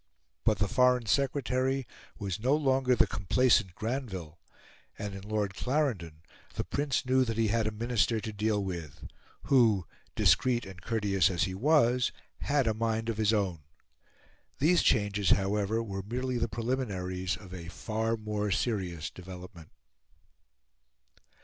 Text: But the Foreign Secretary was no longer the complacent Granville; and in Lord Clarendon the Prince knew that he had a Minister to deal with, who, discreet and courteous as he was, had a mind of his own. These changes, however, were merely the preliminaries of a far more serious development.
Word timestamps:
But 0.43 0.57
the 0.57 0.67
Foreign 0.67 1.05
Secretary 1.05 1.85
was 2.17 2.39
no 2.39 2.55
longer 2.55 2.95
the 2.95 3.05
complacent 3.05 3.75
Granville; 3.75 4.39
and 4.97 5.13
in 5.13 5.21
Lord 5.21 5.53
Clarendon 5.53 6.23
the 6.55 6.63
Prince 6.63 7.05
knew 7.05 7.23
that 7.23 7.37
he 7.37 7.49
had 7.49 7.67
a 7.67 7.71
Minister 7.71 8.19
to 8.19 8.33
deal 8.33 8.63
with, 8.63 9.07
who, 9.43 9.85
discreet 10.15 10.65
and 10.65 10.81
courteous 10.81 11.29
as 11.29 11.43
he 11.43 11.53
was, 11.53 12.11
had 12.39 12.65
a 12.65 12.73
mind 12.73 13.09
of 13.09 13.17
his 13.17 13.31
own. 13.31 13.59
These 14.57 14.81
changes, 14.81 15.29
however, 15.29 15.83
were 15.83 16.01
merely 16.01 16.39
the 16.39 16.49
preliminaries 16.49 17.37
of 17.37 17.53
a 17.53 17.67
far 17.69 18.17
more 18.17 18.49
serious 18.49 19.11
development. 19.11 19.69